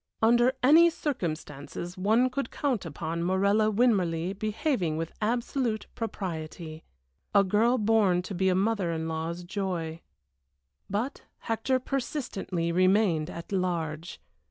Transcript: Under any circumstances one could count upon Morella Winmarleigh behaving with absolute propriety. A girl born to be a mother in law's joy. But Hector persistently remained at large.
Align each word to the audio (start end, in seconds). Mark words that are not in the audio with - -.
Under 0.19 0.53
any 0.63 0.89
circumstances 0.89 1.95
one 1.95 2.31
could 2.31 2.49
count 2.49 2.87
upon 2.87 3.23
Morella 3.23 3.69
Winmarleigh 3.69 4.33
behaving 4.33 4.97
with 4.97 5.11
absolute 5.21 5.85
propriety. 5.93 6.83
A 7.35 7.43
girl 7.43 7.77
born 7.77 8.23
to 8.23 8.33
be 8.33 8.49
a 8.49 8.55
mother 8.55 8.91
in 8.91 9.07
law's 9.07 9.43
joy. 9.43 10.01
But 10.89 11.21
Hector 11.37 11.77
persistently 11.79 12.71
remained 12.71 13.29
at 13.29 13.51
large. 13.51 14.19